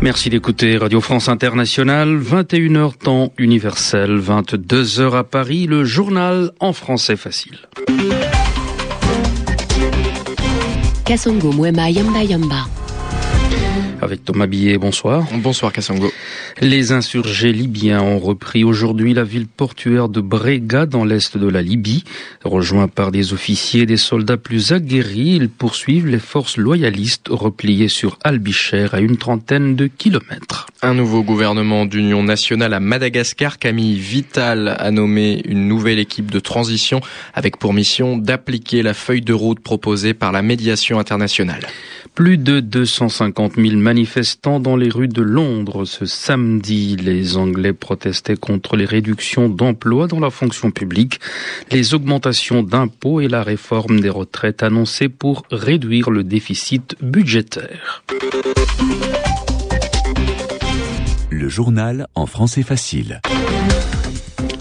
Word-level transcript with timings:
Merci 0.00 0.30
d'écouter 0.30 0.76
Radio 0.76 1.00
France 1.00 1.28
Internationale, 1.28 2.20
21h 2.20 2.96
temps 2.98 3.32
universel, 3.36 4.20
22h 4.20 5.16
à 5.16 5.24
Paris, 5.24 5.66
le 5.66 5.84
journal 5.84 6.52
en 6.60 6.72
français 6.72 7.16
facile. 7.16 7.58
Kasongo 11.04 11.52
Mwema 11.52 11.90
Yamba 11.90 12.22
Yamba 12.22 12.66
avec 14.00 14.24
Thomas 14.24 14.46
Billet. 14.46 14.78
Bonsoir. 14.78 15.24
Bonsoir 15.34 15.72
Kassango. 15.72 16.10
Les 16.60 16.90
insurgés 16.90 17.52
libyens 17.52 18.00
ont 18.00 18.18
repris 18.18 18.64
aujourd'hui 18.64 19.14
la 19.14 19.22
ville 19.22 19.46
portuaire 19.46 20.08
de 20.08 20.20
Brega 20.20 20.86
dans 20.86 21.04
l'est 21.04 21.38
de 21.38 21.46
la 21.46 21.62
Libye. 21.62 22.02
Rejoints 22.44 22.88
par 22.88 23.12
des 23.12 23.32
officiers 23.32 23.82
et 23.82 23.86
des 23.86 23.96
soldats 23.96 24.36
plus 24.36 24.72
aguerris, 24.72 25.36
ils 25.36 25.50
poursuivent 25.50 26.08
les 26.08 26.18
forces 26.18 26.56
loyalistes 26.56 27.28
repliées 27.30 27.86
sur 27.86 28.18
Albicher 28.24 28.88
à 28.90 28.98
une 28.98 29.18
trentaine 29.18 29.76
de 29.76 29.86
kilomètres. 29.86 30.66
Un 30.82 30.94
nouveau 30.94 31.22
gouvernement 31.22 31.86
d'union 31.86 32.24
nationale 32.24 32.74
à 32.74 32.80
Madagascar, 32.80 33.60
Camille 33.60 33.98
Vital 33.98 34.74
a 34.80 34.90
nommé 34.90 35.40
une 35.44 35.68
nouvelle 35.68 36.00
équipe 36.00 36.30
de 36.32 36.40
transition 36.40 37.00
avec 37.34 37.58
pour 37.58 37.72
mission 37.72 38.16
d'appliquer 38.16 38.82
la 38.82 38.94
feuille 38.94 39.22
de 39.22 39.32
route 39.32 39.60
proposée 39.60 40.12
par 40.12 40.32
la 40.32 40.42
médiation 40.42 40.98
internationale. 40.98 41.66
Plus 42.18 42.36
de 42.36 42.58
250 42.58 43.52
000 43.54 43.76
manifestants 43.76 44.58
dans 44.58 44.74
les 44.74 44.88
rues 44.88 45.06
de 45.06 45.22
Londres 45.22 45.84
ce 45.84 46.04
samedi. 46.04 46.96
Les 46.96 47.36
Anglais 47.36 47.72
protestaient 47.72 48.36
contre 48.36 48.76
les 48.76 48.86
réductions 48.86 49.48
d'emplois 49.48 50.08
dans 50.08 50.18
la 50.18 50.30
fonction 50.30 50.72
publique, 50.72 51.20
les 51.70 51.94
augmentations 51.94 52.64
d'impôts 52.64 53.20
et 53.20 53.28
la 53.28 53.44
réforme 53.44 54.00
des 54.00 54.08
retraites 54.08 54.64
annoncées 54.64 55.08
pour 55.08 55.44
réduire 55.52 56.10
le 56.10 56.24
déficit 56.24 56.96
budgétaire. 57.00 58.02
Le 61.30 61.48
journal 61.48 62.08
en 62.16 62.26
français 62.26 62.64
facile. 62.64 63.20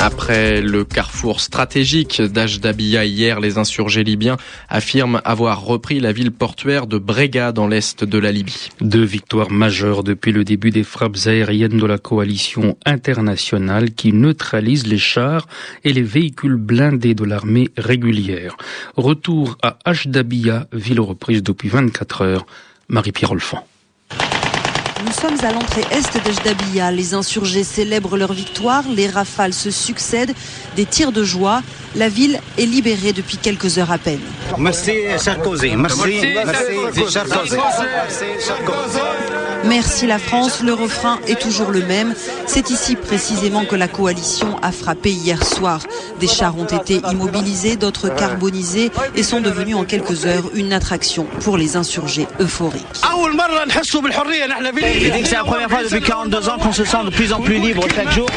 Après 0.08 0.62
le 0.62 0.86
carrefour 0.86 1.42
stratégique 1.42 2.22
d'Ajdabia 2.22 3.04
hier, 3.04 3.42
les 3.42 3.58
insurgés 3.58 4.06
libyens 4.06 4.38
affirment 4.70 5.20
avoir 5.26 5.62
repris 5.62 6.00
la 6.00 6.14
ville 6.14 6.32
portuaire 6.32 6.88
de 6.88 6.98
Brega 6.98 7.52
dans 7.52 7.68
l'est 7.68 8.06
de 8.06 8.18
la 8.18 8.32
Libye. 8.32 8.70
Deux 8.80 9.04
victoires 9.04 9.52
majeures 9.52 10.06
depuis 10.06 10.32
le 10.32 10.46
début 10.46 10.70
des 10.70 10.86
frappes 10.86 11.18
aériennes 11.26 11.78
de 11.78 11.86
la 11.86 11.98
coalition 11.98 12.78
internationale 12.86 13.92
qui 13.92 14.14
neutralise 14.14 14.88
les 14.88 14.98
chars 14.98 15.46
et 15.84 15.92
les 15.92 16.04
véhicules 16.04 16.56
blindés 16.56 17.14
de 17.14 17.26
l'armée 17.26 17.68
régulière. 17.76 18.56
Retour 18.96 19.58
à 19.62 19.78
Ajdabia, 19.84 20.68
ville 20.72 21.02
reprise 21.02 21.44
depuis 21.44 21.68
24 21.68 22.22
heures. 22.22 22.46
Marie-Pierre 22.88 23.34
Olfan. 23.34 23.68
Nous 25.20 25.30
sommes 25.30 25.50
à 25.50 25.52
l'entrée 25.52 25.82
est 25.90 26.24
de 26.24 26.32
Jdabia. 26.32 26.92
Les 26.92 27.16
insurgés 27.16 27.64
célèbrent 27.64 28.18
leur 28.18 28.34
victoire. 28.34 28.84
Les 28.88 29.08
rafales 29.08 29.54
se 29.54 29.72
succèdent. 29.72 30.34
Des 30.76 30.86
tirs 30.86 31.12
de 31.12 31.24
joie. 31.24 31.64
La 31.96 32.08
ville 32.08 32.40
est 32.60 32.66
libérée 32.68 33.14
depuis 33.14 33.38
quelques 33.38 33.80
heures 33.80 33.92
à 33.92 33.98
peine. 33.98 34.20
Merci 34.60 34.94
Sarkozy. 35.18 35.76
Merci, 35.76 36.22
merci 36.46 37.12
Sarkozy. 37.12 37.56
Merci 37.56 38.26
la 40.06 40.20
France. 40.20 40.62
Le 40.64 40.74
refrain 40.74 41.20
est 41.28 41.40
toujours 41.40 41.72
le 41.72 41.82
même. 41.86 42.14
C'est 42.46 42.70
ici 42.70 42.96
précisément 42.96 43.66
que 43.66 43.76
la 43.76 43.88
coalition 43.88 44.56
a 44.62 44.72
frappé 44.72 45.12
hier 45.12 45.44
soir. 45.44 45.82
Des 46.20 46.28
chars 46.28 46.58
ont 46.58 46.66
été 46.66 47.02
immobilisés, 47.12 47.76
d'autres 47.76 48.10
carbonisés 48.10 48.92
et 49.16 49.24
sont 49.24 49.42
devenus 49.42 49.76
en 49.76 49.84
quelques 49.84 50.26
heures 50.26 50.50
une 50.54 50.72
attraction 50.72 51.26
pour 51.42 51.58
les 51.58 51.76
insurgés 51.76 52.28
euphoriques. 52.40 52.86
C'est 55.26 55.32
la 55.32 55.44
première 55.44 55.70
fois 55.70 55.84
depuis 55.84 56.02
42 56.02 56.50
ans 56.50 56.58
qu'on 56.58 56.74
se 56.74 56.86
sent 56.86 57.04
de 57.06 57.10
plus 57.10 57.34
en 57.34 57.42
plus 57.42 57.58
libre 57.58 57.86
chaque 57.94 58.12
jour. 58.12 58.30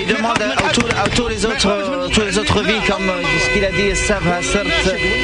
Il 0.00 0.06
demande 0.06 0.40
à, 0.40 0.68
tous, 0.72 0.80
tous 1.14 1.28
les 1.28 1.44
autres, 1.46 2.08
toutes 2.12 2.24
les 2.24 2.38
autres 2.38 2.62
comme 2.86 3.08
euh, 3.08 3.22
ce 3.44 3.50
qu'il 3.52 3.64
a 3.64 3.70
dit, 3.70 3.90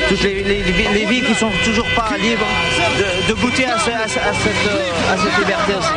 toutes 0.09 0.23
les, 0.23 0.43
les, 0.43 0.63
les 0.63 1.05
villes 1.07 1.25
qui 1.25 1.35
sont 1.35 1.51
toujours 1.65 1.89
pas 1.97 2.09
libres, 2.19 2.47
de, 3.29 3.29
goûter 3.35 3.67
à, 3.67 3.79
ce- 3.79 3.91
à 3.91 4.09
ce- 4.09 4.19
à 4.19 4.33
cette, 4.35 5.11
à 5.11 5.17
cette 5.17 5.39
liberté 5.39 5.75
aussi. 5.79 5.89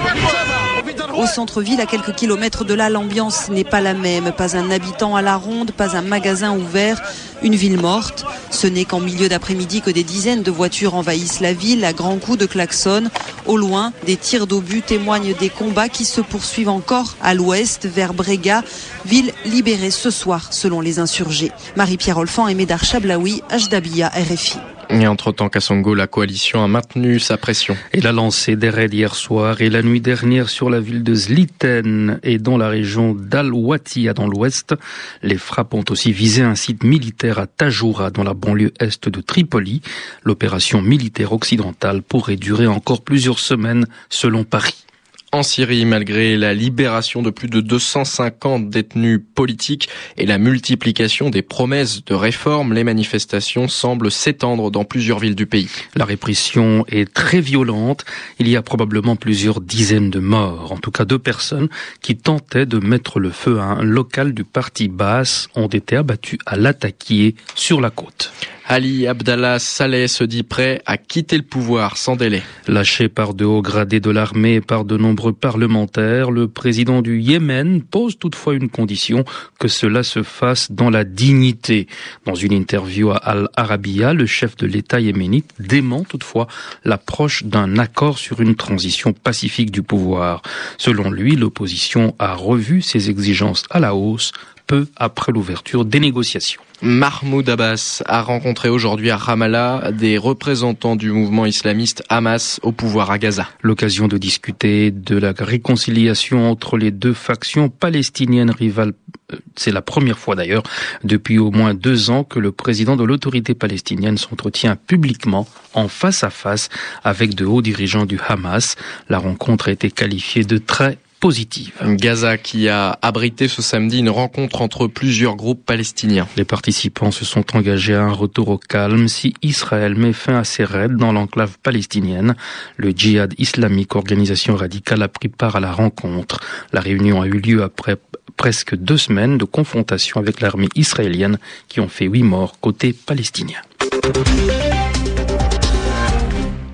Au 1.18 1.26
centre-ville, 1.26 1.82
à 1.82 1.86
quelques 1.86 2.16
kilomètres 2.16 2.64
de 2.64 2.74
là, 2.74 2.90
l'ambiance 2.90 3.50
n'est 3.50 3.64
pas 3.64 3.82
la 3.82 3.94
même. 3.94 4.32
Pas 4.32 4.56
un 4.56 4.72
habitant 4.72 5.16
à 5.16 5.22
la 5.22 5.36
ronde, 5.36 5.72
pas 5.72 5.98
un 5.98 6.02
magasin 6.02 6.56
ouvert, 6.58 7.02
une 7.44 7.56
ville 7.56 7.78
morte. 7.78 8.26
Ce 8.50 8.68
n'est 8.68 8.86
qu'en 8.86 9.00
milieu 9.00 9.28
d'après-midi 9.28 9.82
que 9.82 9.90
des 9.90 10.04
dizaines 10.04 10.44
de 10.44 10.52
voitures 10.52 10.96
envahissent 10.96 11.40
la 11.40 11.54
ville 11.54 11.84
à 11.84 11.94
grands 11.94 12.18
coups 12.18 12.38
de 12.38 12.46
klaxon. 12.46 13.10
Au 13.46 13.58
loin, 13.58 13.92
des 14.06 14.16
tirs 14.16 14.48
d'obus 14.48 14.82
témoignent 14.82 15.34
des 15.34 15.50
combats 15.50 15.90
qui 15.90 16.06
se 16.06 16.22
poursuivent 16.22 16.70
encore 16.70 17.16
à 17.22 17.34
l'ouest, 17.34 17.86
vers 17.86 18.14
Brega, 18.14 18.64
ville 19.06 19.34
libérée 19.46 19.92
ce 19.92 20.12
soir, 20.12 20.54
selon 20.54 20.82
les 20.82 21.00
insurgés. 21.00 21.52
Marie-Pierre 21.76 22.18
Olfan 22.18 22.48
et 22.48 22.56
Médard 22.56 22.84
Chablaoui, 22.84 23.42
Hdabia, 23.52 24.10
RFI. 24.10 24.58
Et 24.94 25.08
entre-temps, 25.08 25.48
Kassongo, 25.48 25.96
la 25.96 26.08
coalition 26.08 26.64
a 26.64 26.68
maintenu 26.68 27.20
sa 27.20 27.38
pression. 27.38 27.78
Elle 27.94 28.06
a 28.08 28.12
lancé 28.12 28.58
des 28.58 28.70
raids 28.70 28.90
hier 28.92 29.16
soir 29.16 29.62
et 29.62 29.70
la 29.70 29.82
nuit 29.84 30.02
dernière 30.02 30.50
sur 30.50 30.70
la 30.70 30.82
ville 30.82 31.02
de 31.02 31.16
Zliten 31.16 32.20
et 32.24 32.38
dans 32.38 32.58
la 32.58 32.68
région 32.68 33.16
d'Al-Watia 33.16 34.14
dans 34.14 34.28
l'ouest. 34.28 34.76
Les 35.24 35.38
frappes 35.38 35.74
ont 35.74 35.86
aussi 35.90 36.12
visé 36.12 36.42
un 36.42 36.56
site 36.56 36.84
militaire 36.84 37.40
à 37.40 37.48
Tajoura 37.48 38.12
dans 38.12 38.24
la 38.24 38.34
banlieue 38.34 38.74
est 38.80 39.08
de 39.08 39.22
Tripoli. 39.22 39.82
L'opération 40.24 40.82
militaire 40.82 41.32
occidentale 41.32 42.02
pourrait 42.02 42.36
durer 42.36 42.68
encore 42.68 43.02
plusieurs 43.02 43.40
semaines 43.40 43.88
selon 44.10 44.44
Paris. 44.44 44.86
En 45.34 45.44
Syrie, 45.44 45.86
malgré 45.86 46.36
la 46.36 46.54
libération 46.54 47.22
de 47.22 47.30
plus 47.30 47.48
de 47.48 47.62
250 47.62 48.70
détenus 48.70 49.22
politiques 49.34 49.88
et 50.18 50.26
la 50.26 50.38
multiplication 50.38 51.30
des 51.30 51.42
promesses 51.42 52.04
de 52.04 52.14
réforme, 52.14 52.74
les 52.74 52.84
manifestations 52.84 53.70
semblent 53.70 54.12
s'étendre 54.12 54.72
dans 54.72 54.84
plusieurs 54.84 55.20
villes 55.20 55.36
du 55.36 55.46
pays. 55.46 55.70
La 55.96 56.04
répression 56.04 56.84
est 56.90 57.14
très 57.14 57.40
violente. 57.40 58.04
Il 58.40 58.50
y 58.50 58.58
a 58.58 58.62
probablement 58.62 59.16
plusieurs 59.16 59.62
dizaines 59.62 60.10
de 60.10 60.20
morts. 60.20 60.74
En 60.74 60.78
tout 60.78 60.92
cas, 60.92 61.06
deux 61.06 61.20
personnes 61.20 61.70
qui 62.02 62.18
tentaient 62.18 62.66
de 62.66 62.80
mettre 62.80 63.22
le 63.22 63.30
feu 63.30 63.60
à 63.60 63.64
un 63.64 63.84
local 63.84 64.34
du 64.34 64.44
parti 64.44 64.90
basse 64.90 65.48
ont 65.56 65.68
été 65.68 65.96
abattues 65.96 66.40
à 66.46 66.58
l'attaquer 66.58 67.36
sur 67.56 67.80
la 67.80 67.90
côte. 67.90 68.34
Ali 68.72 69.06
Abdallah 69.06 69.60
Saleh 69.60 70.08
se 70.08 70.24
dit 70.24 70.44
prêt 70.44 70.82
à 70.86 70.96
quitter 70.96 71.36
le 71.36 71.44
pouvoir 71.44 71.98
sans 71.98 72.16
délai. 72.16 72.42
Lâché 72.70 73.10
par 73.10 73.34
de 73.34 73.44
hauts 73.44 73.62
gradés 73.62 74.00
de 74.00 74.10
l'armée 74.10 74.54
et 74.54 74.62
par 74.62 74.86
de 74.86 74.96
nombreux 74.96 75.34
parlementaires, 75.34 76.32
le 76.32 76.48
président 76.48 77.02
du 77.02 77.20
Yémen 77.20 77.82
pose 77.82 78.18
toutefois 78.18 78.54
une 78.54 78.70
condition 78.70 79.26
que 79.60 79.68
cela 79.68 80.04
se 80.04 80.24
fasse 80.24 80.72
dans 80.72 80.90
la 80.90 81.04
dignité. 81.04 81.88
Dans 82.26 82.34
une 82.34 82.54
interview 82.54 83.12
à 83.12 83.18
Al 83.18 83.50
Arabiya, 83.58 84.14
le 84.14 84.26
chef 84.26 84.56
de 84.56 84.68
l'État 84.68 85.02
yéménite 85.02 85.52
dément 85.60 86.06
toutefois 86.06 86.48
l'approche 86.86 87.44
d'un 87.44 87.78
accord 87.78 88.20
sur 88.20 88.40
une 88.40 88.56
transition 88.56 89.12
pacifique 89.12 89.72
du 89.72 89.84
pouvoir. 89.84 90.44
Selon 90.78 91.12
lui, 91.12 91.36
l'opposition 91.36 92.16
a 92.20 92.36
revu 92.36 92.82
ses 92.82 93.10
exigences 93.10 93.66
à 93.70 93.82
la 93.82 93.96
hausse 93.96 94.32
peu 94.72 94.88
après 94.96 95.34
l'ouverture 95.34 95.84
des 95.84 96.00
négociations. 96.00 96.62
Mahmoud 96.82 97.48
Abbas 97.50 98.02
a 98.06 98.22
rencontré 98.22 98.70
aujourd'hui 98.70 99.10
à 99.12 99.18
Ramallah 99.18 99.92
des 99.92 100.18
représentants 100.18 100.96
du 100.96 101.12
mouvement 101.12 101.46
islamiste 101.46 102.04
Hamas 102.08 102.62
au 102.64 102.72
pouvoir 102.72 103.12
à 103.12 103.20
Gaza. 103.20 103.50
L'occasion 103.62 104.08
de 104.08 104.18
discuter 104.18 104.90
de 104.90 105.18
la 105.18 105.34
réconciliation 105.38 106.50
entre 106.50 106.78
les 106.78 106.90
deux 106.90 107.14
factions 107.14 107.68
palestiniennes 107.68 108.50
rivales. 108.50 108.94
Euh, 109.34 109.36
C'est 109.58 109.74
la 109.74 109.82
première 109.82 110.18
fois 110.18 110.36
d'ailleurs 110.36 110.64
depuis 111.04 111.38
au 111.38 111.52
moins 111.52 111.74
deux 111.74 112.10
ans 112.10 112.24
que 112.24 112.40
le 112.40 112.54
président 112.54 112.96
de 112.96 113.04
l'autorité 113.04 113.54
palestinienne 113.54 114.18
s'entretient 114.18 114.78
publiquement 114.78 115.48
en 115.74 115.90
face 115.90 116.24
à 116.24 116.30
face 116.30 116.70
avec 117.04 117.36
de 117.36 117.46
hauts 117.46 117.62
dirigeants 117.62 118.06
du 118.06 118.20
Hamas. 118.26 118.78
La 119.10 119.20
rencontre 119.20 119.68
a 119.68 119.72
été 119.72 119.92
qualifiée 119.92 120.46
de 120.46 120.58
très 120.58 120.98
positive. 121.22 121.72
Gaza 121.82 122.38
qui 122.38 122.68
a 122.68 122.98
abrité 123.04 123.48
ce 123.48 123.62
samedi 123.62 124.00
une 124.00 124.10
rencontre 124.10 124.62
entre 124.62 124.88
plusieurs 124.88 125.36
groupes 125.36 125.64
palestiniens. 125.64 126.28
Les 126.36 126.46
participants 126.46 127.12
se 127.12 127.24
sont 127.24 127.56
engagés 127.56 127.94
à 127.94 128.02
un 128.02 128.12
retour 128.12 128.50
au 128.50 128.58
calme 128.58 129.08
si 129.08 129.36
Israël 129.44 129.96
met 129.96 130.14
fin 130.14 130.38
à 130.38 130.44
ses 130.44 130.66
raids 130.66 130.90
dans 130.90 131.14
l'enclave 131.14 131.60
palestinienne. 131.62 132.36
Le 132.76 132.90
djihad 132.90 133.36
islamique, 133.38 133.96
organisation 133.96 134.56
radicale, 134.56 135.04
a 135.04 135.08
pris 135.08 135.30
part 135.30 135.56
à 135.56 135.60
la 135.60 135.72
rencontre. 135.72 136.40
La 136.74 136.82
réunion 136.82 137.22
a 137.22 137.28
eu 137.28 137.40
lieu 137.40 137.62
après 137.62 137.98
presque 138.36 138.76
deux 138.76 138.98
semaines 138.98 139.38
de 139.38 139.46
confrontation 139.46 140.20
avec 140.20 140.42
l'armée 140.42 140.70
israélienne 140.76 141.38
qui 141.68 141.80
ont 141.80 141.88
fait 141.88 142.06
huit 142.06 142.24
morts 142.24 142.60
côté 142.60 142.94
palestinien. 142.94 143.62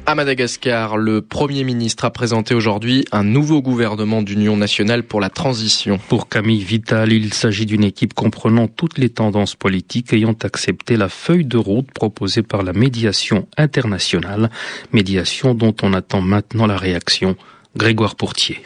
À 0.09 0.15
Madagascar, 0.15 0.95
le 0.95 1.21
Premier 1.21 1.65
ministre 1.65 2.05
a 2.05 2.11
présenté 2.11 2.55
aujourd'hui 2.55 3.03
un 3.11 3.25
nouveau 3.25 3.61
gouvernement 3.61 4.21
d'union 4.21 4.55
nationale 4.55 5.03
pour 5.03 5.19
la 5.19 5.29
transition. 5.29 5.97
Pour 5.97 6.29
Camille 6.29 6.63
Vital, 6.63 7.11
il 7.11 7.33
s'agit 7.33 7.65
d'une 7.65 7.83
équipe 7.83 8.13
comprenant 8.13 8.69
toutes 8.69 8.99
les 8.99 9.09
tendances 9.09 9.55
politiques 9.55 10.13
ayant 10.13 10.35
accepté 10.45 10.95
la 10.95 11.09
feuille 11.09 11.43
de 11.43 11.57
route 11.57 11.91
proposée 11.91 12.41
par 12.41 12.63
la 12.63 12.71
médiation 12.71 13.49
internationale, 13.57 14.49
médiation 14.93 15.53
dont 15.53 15.75
on 15.81 15.91
attend 15.91 16.21
maintenant 16.21 16.67
la 16.67 16.77
réaction 16.77 17.35
Grégoire 17.75 18.15
Pourtier. 18.15 18.63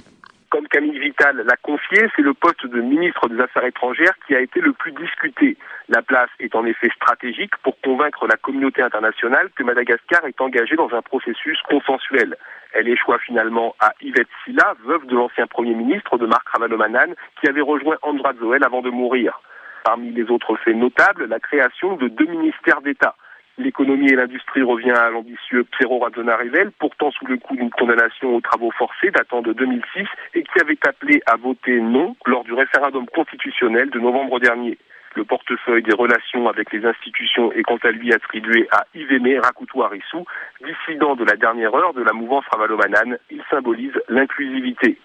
Comme 0.52 0.68
Camille 0.68 0.91
L'a 1.22 1.56
confié, 1.62 2.08
c'est 2.16 2.24
le 2.24 2.34
poste 2.34 2.66
de 2.66 2.82
ministre 2.82 3.30
des 3.30 3.40
Affaires 3.40 3.66
étrangères 3.66 4.16
qui 4.26 4.36
a 4.36 4.40
été 4.40 4.60
le 4.60 4.74
plus 4.74 4.92
discuté. 4.92 5.56
La 5.88 6.02
place 6.02 6.32
est 6.40 6.56
en 6.56 6.66
effet 6.66 6.90
stratégique 6.96 7.56
pour 7.58 7.80
convaincre 7.82 8.26
la 8.26 8.38
communauté 8.38 8.82
internationale 8.82 9.52
que 9.56 9.62
Madagascar 9.62 10.26
est 10.26 10.42
engagé 10.42 10.76
dans 10.76 10.90
un 10.96 11.04
processus 11.04 11.60
consensuel. 11.70 12.36
Elle 12.74 12.88
échoua 12.88 13.20
finalement 13.20 13.76
à 13.80 13.94
Yvette 14.02 14.30
Silla, 14.44 14.74
veuve 14.84 15.06
de 15.06 15.16
l'ancien 15.16 15.46
Premier 15.46 15.76
ministre 15.76 16.18
de 16.18 16.26
Marc 16.26 16.50
Ravalomanan, 16.50 17.14
qui 17.40 17.48
avait 17.48 17.62
rejoint 17.62 17.98
Andra 18.02 18.34
Zoel 18.40 18.64
avant 18.64 18.82
de 18.82 18.90
mourir. 18.90 19.42
Parmi 19.84 20.12
les 20.12 20.28
autres 20.32 20.56
faits 20.56 20.76
notables, 20.76 21.26
la 21.26 21.40
création 21.40 21.98
de 21.98 22.08
deux 22.08 22.26
ministères 22.26 22.82
d'État. 22.82 23.16
L'économie 23.62 24.10
et 24.10 24.16
l'industrie 24.16 24.63
revient 24.63 24.92
à 24.92 25.12
l'ambitieux 25.12 25.63
Piero 25.63 26.00
Razzona-Rivel, 26.00 26.72
pourtant 26.80 27.12
sous 27.12 27.28
le 27.28 27.38
coup 27.38 27.56
d'une 27.56 27.69
condamnation 27.69 28.36
aux 28.36 28.42
travaux 28.42 28.72
forcés 28.72 29.12
datant 29.12 29.44
de 29.44 29.54
2006 29.54 30.08
et 30.34 30.42
qui 30.42 30.60
avait 30.60 30.80
appelé 30.88 31.22
à 31.28 31.36
voter 31.36 31.80
non 31.80 32.16
lors 32.25 32.44
du 32.44 32.54
référendum 32.54 33.06
constitutionnel 33.06 33.92
de 33.92 34.00
novembre 34.00 34.40
dernier. 34.40 34.80
Le 35.16 35.25
portefeuille 35.25 35.84
des 35.84 35.94
relations 35.94 36.50
avec 36.50 36.72
les 36.74 36.84
institutions 36.86 37.52
est 37.52 37.62
quant 37.62 37.78
à 37.84 37.92
lui 37.92 38.12
attribué 38.12 38.68
à 38.72 38.86
Yvémé 38.96 39.38
Rakutu 39.38 39.80
Arissou, 39.84 40.25
dissident 40.66 41.16
de 41.16 41.25
la 41.25 41.36
dernière 41.36 41.75
heure 41.75 41.94
de 41.94 42.02
la 42.02 42.13
mouvance 42.13 42.46
Ravalomanan. 42.52 43.18
Il 43.30 43.44
symbolise 43.52 43.94
l'inclusivité. 44.10 44.98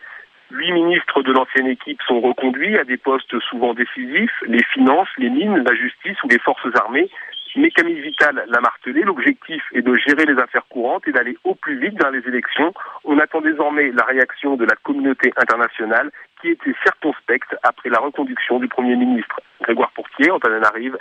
Huit 0.51 0.73
ministres 0.73 1.23
de 1.23 1.33
l'ancienne 1.33 1.67
équipe 1.67 2.01
sont 2.07 2.21
reconduits 2.21 2.79
à 2.79 2.85
des 2.85 2.97
postes 2.97 3.39
souvent 3.51 3.75
décisifs, 3.75 4.43
les 4.47 4.63
finances, 4.73 5.09
les 5.19 5.29
mines, 5.29 5.63
la 5.63 5.75
justice 5.75 6.17
ou 6.23 6.29
les 6.29 6.39
forces 6.39 6.75
armées. 6.77 7.11
Mais 7.57 7.71
Camille 7.71 8.03
Vital 8.03 8.45
l'a 8.49 8.61
martelé, 8.61 9.01
l'objectif 9.01 9.63
est 9.73 9.81
de 9.81 9.95
gérer 9.97 10.27
les 10.27 10.39
affaires 10.39 10.67
courantes 10.69 11.09
et 11.09 11.13
d'aller 11.13 11.39
au 11.43 11.55
plus 11.55 11.79
vite 11.79 11.95
dans 11.95 12.11
les 12.11 12.21
élections. 12.29 12.75
On 13.05 13.19
attend 13.19 13.41
désormais 13.41 13.91
la 13.93 14.05
réaction 14.05 14.57
de 14.57 14.67
la 14.67 14.77
communauté 14.83 15.33
internationale 15.39 16.11
qui 16.43 16.49
était 16.49 16.75
circonspecte 16.83 17.57
après 17.63 17.89
la 17.89 17.99
reconduction 17.99 18.59
du 18.59 18.69
Premier 18.69 18.95
ministre. 18.95 19.41
Grégoire 19.63 19.91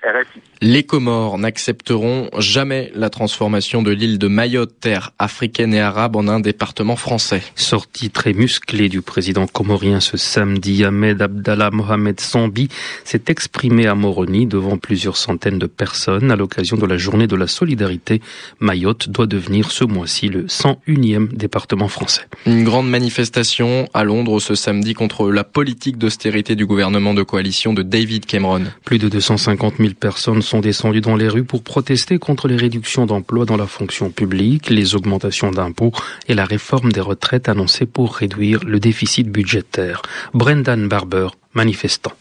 RFI. 0.03 0.41
Les 0.61 0.83
Comores 0.83 1.37
n'accepteront 1.37 2.29
jamais 2.37 2.91
la 2.95 3.09
transformation 3.09 3.81
de 3.81 3.91
l'île 3.91 4.19
de 4.19 4.27
Mayotte, 4.27 4.77
terre 4.81 5.11
africaine 5.19 5.73
et 5.73 5.79
arabe, 5.79 6.17
en 6.17 6.27
un 6.27 6.41
département 6.41 6.97
français. 6.97 7.41
Sortie 7.55 8.09
très 8.09 8.33
musclée 8.33 8.89
du 8.89 9.01
président 9.01 9.47
comorien 9.47 10.01
ce 10.01 10.17
samedi, 10.17 10.83
Ahmed 10.83 11.21
Abdallah 11.21 11.71
Mohamed 11.71 12.19
Sambi 12.19 12.67
s'est 13.05 13.23
exprimé 13.29 13.87
à 13.87 13.95
Moroni 13.95 14.47
devant 14.47 14.77
plusieurs 14.77 15.15
centaines 15.15 15.59
de 15.59 15.67
personnes 15.67 16.29
à 16.29 16.35
l'occasion 16.35 16.75
de 16.75 16.85
la 16.85 16.97
journée 16.97 17.27
de 17.27 17.37
la 17.37 17.47
solidarité. 17.47 18.21
Mayotte 18.59 19.07
doit 19.07 19.27
devenir 19.27 19.71
ce 19.71 19.85
mois-ci 19.85 20.27
le 20.27 20.47
101e 20.47 21.29
département 21.29 21.87
français. 21.87 22.23
Une 22.45 22.65
grande 22.65 22.89
manifestation 22.89 23.87
à 23.93 24.03
Londres 24.03 24.41
ce 24.41 24.55
samedi 24.55 24.93
contre 24.93 25.31
la 25.31 25.45
politique 25.45 25.97
d'austérité 25.97 26.55
du 26.55 26.65
gouvernement 26.65 27.13
de 27.13 27.23
coalition 27.23 27.73
de 27.73 27.81
David 27.81 28.25
Cameron. 28.25 28.63
Plus 28.83 28.99
de 28.99 29.04
250 29.09 29.75
000 29.77 29.93
personnes 29.93 30.41
sont 30.41 30.59
descendues 30.59 31.01
dans 31.01 31.15
les 31.15 31.27
rues 31.27 31.43
pour 31.43 31.63
protester 31.63 32.19
contre 32.19 32.47
les 32.47 32.55
réductions 32.55 33.05
d'emplois 33.05 33.45
dans 33.45 33.57
la 33.57 33.67
fonction 33.67 34.09
publique, 34.09 34.69
les 34.69 34.95
augmentations 34.95 35.51
d'impôts 35.51 35.91
et 36.27 36.33
la 36.33 36.45
réforme 36.45 36.91
des 36.91 37.01
retraites 37.01 37.49
annoncée 37.49 37.85
pour 37.85 38.15
réduire 38.15 38.63
le 38.65 38.79
déficit 38.79 39.29
budgétaire. 39.29 40.01
Brendan 40.33 40.87
Barber, 40.87 41.27
manifestant. 41.53 42.13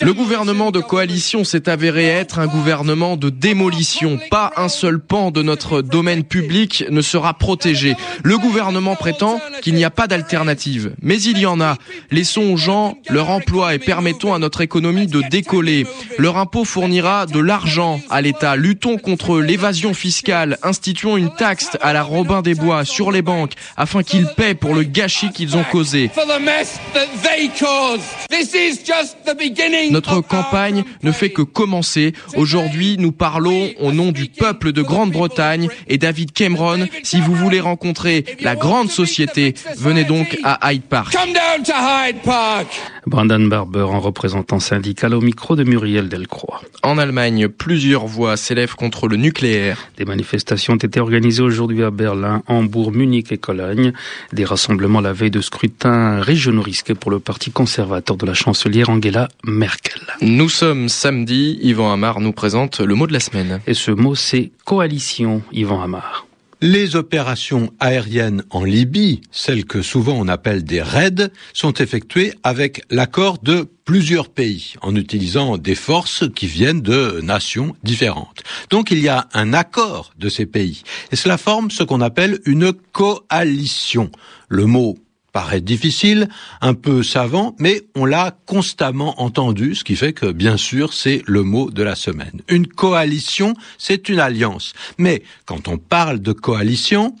Le 0.00 0.12
gouvernement 0.12 0.70
de 0.70 0.80
coalition 0.80 1.44
s'est 1.44 1.68
avéré 1.68 2.06
être 2.06 2.38
un 2.38 2.46
gouvernement 2.46 3.16
de 3.16 3.30
démolition. 3.30 4.18
Pas 4.30 4.52
un 4.56 4.68
seul 4.68 4.98
pan 4.98 5.30
de 5.30 5.42
notre 5.42 5.82
domaine 5.82 6.24
public 6.24 6.84
ne 6.90 7.00
sera 7.00 7.34
protégé. 7.34 7.94
Le 8.22 8.38
gouvernement 8.38 8.96
prétend 8.96 9.40
qu'il 9.62 9.74
n'y 9.74 9.84
a 9.84 9.90
pas 9.90 10.06
d'alternative. 10.06 10.94
Mais 11.00 11.20
il 11.20 11.38
y 11.38 11.46
en 11.46 11.60
a. 11.60 11.76
Laissons 12.10 12.52
aux 12.52 12.56
gens 12.56 12.96
leur 13.08 13.30
emploi 13.30 13.74
et 13.74 13.78
permettons 13.78 14.34
à 14.34 14.38
notre 14.38 14.60
économie 14.62 15.06
de 15.06 15.22
décoller. 15.30 15.86
Leur 16.18 16.38
impôt 16.38 16.64
fournira 16.64 17.26
de 17.26 17.38
l'argent 17.38 18.00
à 18.10 18.20
l'État. 18.20 18.56
Luttons 18.56 18.98
contre 18.98 19.38
l'évasion 19.40 19.94
fiscale. 19.94 20.58
Instituons 20.62 21.16
une 21.16 21.34
taxe 21.34 21.76
à 21.80 21.92
la 21.92 22.02
Robin 22.02 22.42
des 22.42 22.54
Bois 22.54 22.84
sur 22.84 23.12
les 23.12 23.22
banques 23.22 23.52
afin 23.76 24.02
qu'ils 24.02 24.26
paient 24.26 24.54
pour 24.54 24.74
le 24.74 24.82
gâchis 24.82 25.30
qu'ils 25.30 25.56
ont 25.56 25.64
causé. 25.64 26.10
Notre 29.90 30.20
campagne 30.20 30.84
ne 31.02 31.12
fait 31.12 31.30
que 31.30 31.42
commencer. 31.42 32.12
Aujourd'hui, 32.36 32.96
nous 32.98 33.12
parlons 33.12 33.70
au 33.80 33.92
nom 33.92 34.12
du 34.12 34.26
peuple 34.26 34.72
de 34.72 34.82
Grande-Bretagne 34.82 35.68
et 35.88 35.98
David 35.98 36.32
Cameron. 36.32 36.86
Si 37.02 37.20
vous 37.20 37.34
voulez 37.34 37.60
rencontrer 37.60 38.24
la 38.40 38.54
grande 38.54 38.90
société, 38.90 39.54
venez 39.78 40.04
donc 40.04 40.38
à 40.44 40.72
Hyde 40.72 40.82
Park. 40.82 41.16
Brandon 43.06 43.46
Barber 43.46 43.82
en 43.82 44.00
représentant 44.00 44.58
syndical 44.58 45.14
au 45.14 45.20
micro 45.20 45.54
de 45.54 45.62
Muriel 45.62 46.08
Delcroix. 46.08 46.60
En 46.82 46.98
Allemagne, 46.98 47.48
plusieurs 47.48 48.06
voix 48.06 48.36
s'élèvent 48.36 48.74
contre 48.74 49.06
le 49.08 49.16
nucléaire. 49.16 49.88
Des 49.96 50.04
manifestations 50.04 50.74
ont 50.74 50.76
été 50.76 50.98
organisées 51.00 51.42
aujourd'hui 51.42 51.84
à 51.84 51.90
Berlin, 51.90 52.42
Hambourg, 52.48 52.92
Munich 52.92 53.30
et 53.30 53.38
Cologne. 53.38 53.92
Des 54.32 54.44
rassemblements 54.44 55.00
la 55.00 55.12
veille 55.12 55.30
de 55.30 55.40
scrutin 55.40 56.20
régionaux 56.20 56.62
risqués 56.62 56.94
pour 56.94 57.10
le 57.10 57.20
parti 57.20 57.50
conservateur 57.50 58.16
de 58.16 58.26
la 58.26 58.34
chancelière 58.34 58.90
Angela 58.90 59.15
Merkel. 59.44 60.02
Nous 60.20 60.48
sommes 60.48 60.88
samedi, 60.88 61.58
Yvan 61.62 61.92
Amar 61.92 62.20
nous 62.20 62.32
présente 62.32 62.80
le 62.80 62.94
mot 62.94 63.06
de 63.06 63.12
la 63.12 63.20
semaine. 63.20 63.60
Et 63.66 63.74
ce 63.74 63.90
mot 63.90 64.14
c'est 64.14 64.52
coalition, 64.64 65.42
Yvan 65.52 65.82
Amar. 65.82 66.26
Les 66.62 66.96
opérations 66.96 67.70
aériennes 67.80 68.42
en 68.48 68.64
Libye, 68.64 69.20
celles 69.30 69.66
que 69.66 69.82
souvent 69.82 70.14
on 70.14 70.26
appelle 70.26 70.64
des 70.64 70.80
raids, 70.80 71.30
sont 71.52 71.74
effectuées 71.74 72.32
avec 72.42 72.82
l'accord 72.90 73.38
de 73.42 73.68
plusieurs 73.84 74.30
pays, 74.30 74.72
en 74.80 74.96
utilisant 74.96 75.58
des 75.58 75.74
forces 75.74 76.24
qui 76.34 76.46
viennent 76.46 76.80
de 76.80 77.20
nations 77.22 77.76
différentes. 77.84 78.42
Donc 78.70 78.90
il 78.90 79.00
y 79.00 79.08
a 79.08 79.28
un 79.34 79.52
accord 79.52 80.14
de 80.18 80.30
ces 80.30 80.46
pays, 80.46 80.82
et 81.12 81.16
cela 81.16 81.36
forme 81.36 81.70
ce 81.70 81.82
qu'on 81.82 82.00
appelle 82.00 82.40
une 82.46 82.72
coalition. 82.72 84.10
Le 84.48 84.64
mot 84.64 84.96
paraît 85.36 85.60
difficile, 85.60 86.30
un 86.62 86.72
peu 86.72 87.02
savant, 87.02 87.54
mais 87.58 87.82
on 87.94 88.06
l'a 88.06 88.38
constamment 88.46 89.20
entendu, 89.20 89.74
ce 89.74 89.84
qui 89.84 89.94
fait 89.94 90.14
que, 90.14 90.32
bien 90.32 90.56
sûr, 90.56 90.94
c'est 90.94 91.20
le 91.26 91.42
mot 91.42 91.70
de 91.70 91.82
la 91.82 91.94
semaine. 91.94 92.40
Une 92.48 92.66
coalition, 92.66 93.52
c'est 93.76 94.08
une 94.08 94.18
alliance. 94.18 94.72
Mais 94.96 95.22
quand 95.44 95.68
on 95.68 95.76
parle 95.76 96.20
de 96.20 96.32
coalition, 96.32 97.14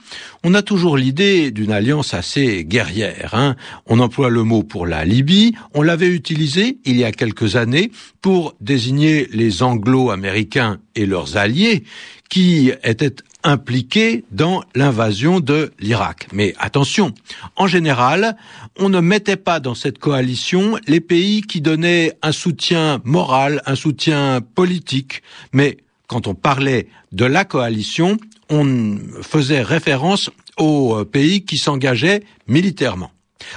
on 0.44 0.54
a 0.54 0.62
toujours 0.62 0.96
l'idée 0.96 1.50
d'une 1.50 1.72
alliance 1.72 2.14
assez 2.14 2.64
guerrière. 2.64 3.34
Hein. 3.34 3.54
On 3.84 4.00
emploie 4.00 4.30
le 4.30 4.44
mot 4.44 4.62
pour 4.62 4.86
la 4.86 5.04
Libye, 5.04 5.54
on 5.74 5.82
l'avait 5.82 6.08
utilisé 6.08 6.78
il 6.86 6.96
y 6.96 7.04
a 7.04 7.12
quelques 7.12 7.56
années 7.56 7.90
pour 8.22 8.54
désigner 8.62 9.28
les 9.30 9.62
anglo-américains 9.62 10.78
et 10.94 11.04
leurs 11.04 11.36
alliés 11.36 11.84
qui 12.30 12.72
étaient 12.82 13.16
impliqués 13.46 14.24
dans 14.32 14.62
l'invasion 14.74 15.40
de 15.40 15.72
l'Irak. 15.78 16.26
Mais 16.32 16.54
attention, 16.58 17.14
en 17.54 17.68
général, 17.68 18.36
on 18.78 18.88
ne 18.88 19.00
mettait 19.00 19.36
pas 19.36 19.60
dans 19.60 19.74
cette 19.74 19.98
coalition 19.98 20.76
les 20.88 21.00
pays 21.00 21.42
qui 21.42 21.60
donnaient 21.60 22.12
un 22.22 22.32
soutien 22.32 23.00
moral, 23.04 23.62
un 23.64 23.76
soutien 23.76 24.40
politique, 24.40 25.22
mais 25.52 25.78
quand 26.08 26.26
on 26.26 26.34
parlait 26.34 26.88
de 27.12 27.24
la 27.24 27.44
coalition, 27.44 28.18
on 28.50 28.98
faisait 29.22 29.62
référence 29.62 30.30
aux 30.58 31.04
pays 31.04 31.44
qui 31.44 31.56
s'engageaient 31.56 32.24
militairement. 32.48 33.12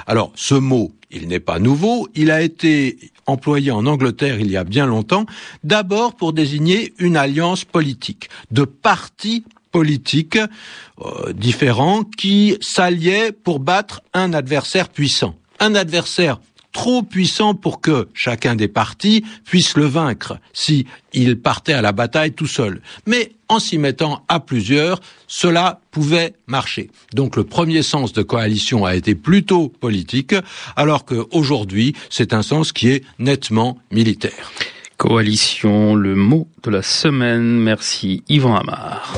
Alors, 0.06 0.32
ce 0.36 0.56
mot, 0.56 0.92
il 1.10 1.28
n'est 1.28 1.40
pas 1.40 1.58
nouveau, 1.58 2.08
il 2.14 2.30
a 2.30 2.42
été 2.42 2.98
employé 3.26 3.72
en 3.72 3.86
Angleterre 3.88 4.40
il 4.40 4.52
y 4.52 4.58
a 4.58 4.64
bien 4.64 4.86
longtemps, 4.86 5.26
d'abord 5.64 6.16
pour 6.16 6.34
désigner 6.34 6.94
une 7.00 7.18
alliance 7.18 7.66
politique 7.66 8.30
de 8.52 8.66
partis 8.66 9.44
politiques 9.72 10.38
euh, 10.38 11.34
différents 11.34 12.04
qui 12.04 12.58
s'alliaient 12.62 13.32
pour 13.32 13.60
battre 13.60 14.02
un 14.14 14.34
adversaire 14.34 14.90
puissant. 14.90 15.36
Un 15.60 15.76
adversaire 15.76 16.40
trop 16.72 17.04
puissant 17.04 17.56
pour 17.56 17.82
que 17.82 18.08
chacun 18.14 18.56
des 18.56 18.68
partis 18.68 19.24
puisse 19.46 19.76
le 19.76 19.86
vaincre 19.86 20.40
si 20.54 20.86
il 21.14 21.40
partait 21.40 21.74
à 21.74 21.82
la 21.82 21.92
bataille 21.92 22.34
tout 22.34 22.48
seul. 22.48 22.82
Mais 23.08 23.32
en 23.48 23.60
s'y 23.60 23.78
mettant 23.78 24.24
à 24.28 24.40
plusieurs, 24.40 25.02
cela 25.28 25.82
pouvait 25.92 26.34
marcher. 26.48 26.92
Donc 27.14 27.36
le 27.36 27.44
premier 27.44 27.82
sens 27.82 28.14
de 28.14 28.22
coalition 28.22 28.86
a 28.86 28.96
été 28.96 29.16
plutôt 29.16 29.70
politique, 29.70 30.36
alors 30.76 31.06
qu'aujourd'hui, 31.06 31.96
c'est 32.10 32.34
un 32.34 32.44
sens 32.44 32.72
qui 32.72 32.90
est 32.90 33.04
nettement 33.18 33.78
militaire. 33.92 34.52
Coalition, 34.98 35.96
le 35.96 36.16
mot 36.16 36.48
de 36.64 36.72
la 36.72 36.82
semaine. 36.82 37.60
Merci 37.60 38.24
Yvan 38.28 38.56
Amar. 38.56 39.18